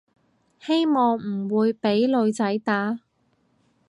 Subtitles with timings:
[0.59, 3.01] 希望唔會畀女仔打